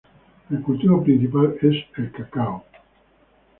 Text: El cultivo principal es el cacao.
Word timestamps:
El 0.49 0.63
cultivo 0.63 1.03
principal 1.03 1.57
es 1.61 1.85
el 1.95 2.11
cacao. 2.11 2.63